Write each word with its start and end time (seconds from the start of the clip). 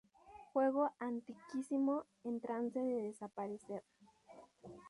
Juego 0.51 0.89
antiquísimo, 0.97 2.05
en 2.23 2.39
trance 2.41 2.79
de 2.79 3.03
desaparecer. 3.03 3.83